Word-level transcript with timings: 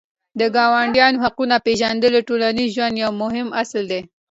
د 0.39 0.41
ګاونډیانو 0.55 1.21
حقونه 1.23 1.55
پېژندل 1.65 2.11
د 2.15 2.19
ټولنیز 2.27 2.69
ژوند 2.75 2.95
یو 3.03 3.11
مهم 3.21 3.47
اصل 3.61 3.83
دی. 3.91 4.01